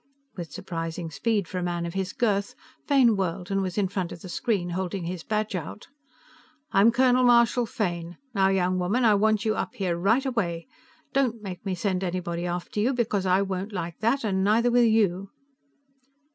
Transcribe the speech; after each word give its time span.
With 0.35 0.51
surprising 0.51 1.11
speed 1.11 1.47
for 1.47 1.59
a 1.59 1.63
man 1.63 1.85
of 1.85 1.93
his 1.93 2.11
girth, 2.11 2.55
Fane 2.87 3.15
whirled 3.15 3.51
and 3.51 3.61
was 3.61 3.77
in 3.77 3.87
front 3.87 4.11
of 4.11 4.23
the 4.23 4.29
screen, 4.29 4.69
holding 4.71 5.03
his 5.03 5.21
badge 5.21 5.53
out. 5.53 5.89
"I'm 6.71 6.91
Colonel 6.91 7.23
Marshal 7.23 7.67
Fane. 7.67 8.17
Now, 8.33 8.47
young 8.47 8.79
woman; 8.79 9.05
I 9.05 9.13
want 9.13 9.45
you 9.45 9.53
up 9.55 9.75
here 9.75 9.95
right 9.95 10.25
away. 10.25 10.65
Don't 11.13 11.43
make 11.43 11.63
me 11.67 11.75
send 11.75 12.03
anybody 12.03 12.47
after 12.47 12.79
you, 12.79 12.93
because 12.95 13.27
I 13.27 13.43
won't 13.43 13.73
like 13.73 13.99
that 13.99 14.23
and 14.23 14.43
neither 14.43 14.71
will 14.71 14.81
you." 14.81 15.29